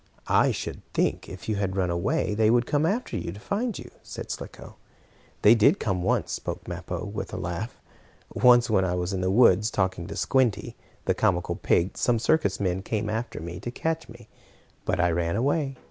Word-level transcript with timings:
"I 0.25 0.51
should 0.51 0.81
think, 0.93 1.29
if 1.29 1.47
you 1.47 1.57
had 1.57 1.75
run 1.77 1.91
away, 1.91 2.33
they 2.33 2.49
would 2.49 2.65
come 2.65 2.87
after 2.87 3.15
you, 3.15 3.31
to 3.33 3.39
find 3.39 3.77
you," 3.77 3.91
said 4.01 4.31
Slicko. 4.31 4.77
"They 5.43 5.53
did 5.53 5.79
come 5.79 6.01
once," 6.01 6.31
spoke 6.31 6.67
Mappo, 6.67 7.05
with 7.05 7.31
a 7.31 7.37
laugh. 7.37 7.79
"Once 8.33 8.67
when 8.67 8.83
I 8.83 8.95
was 8.95 9.13
in 9.13 9.21
the 9.21 9.29
woods, 9.29 9.69
talking 9.69 10.07
to 10.07 10.15
Squinty, 10.15 10.75
the 11.05 11.13
comical 11.13 11.53
pig, 11.53 11.97
some 11.99 12.17
circus 12.17 12.59
men 12.59 12.81
came 12.81 13.11
after 13.11 13.39
me 13.39 13.59
to 13.59 13.69
catch 13.69 14.09
me, 14.09 14.27
but 14.85 14.99
I 14.99 15.11
ran 15.11 15.35
away. 15.35 15.77